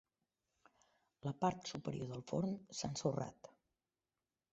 La 1.27 1.33
part 1.43 1.69
superior 1.71 2.09
del 2.13 2.23
forn 2.31 2.55
s'ha 2.79 2.89
ensorrat. 2.93 3.51